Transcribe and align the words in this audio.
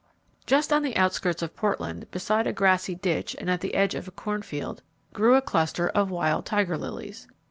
Just 0.47 0.73
on 0.73 0.81
the 0.81 0.97
outskirts 0.97 1.43
of 1.43 1.55
Portland, 1.55 2.09
beside 2.09 2.47
a 2.47 2.53
grassy 2.53 2.95
ditch 2.95 3.35
and 3.39 3.51
at 3.51 3.61
the 3.61 3.75
edge 3.75 3.93
of 3.93 4.07
a 4.07 4.11
cornfield, 4.11 4.81
grew 5.13 5.35
a 5.35 5.43
cluster 5.43 5.89
of 5.89 6.09
wild 6.09 6.43
tiger 6.43 6.75
lilies. 6.75 7.27